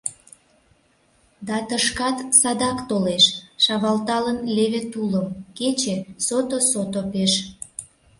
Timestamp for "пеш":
7.13-7.33